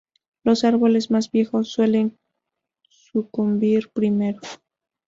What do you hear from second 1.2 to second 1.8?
viejos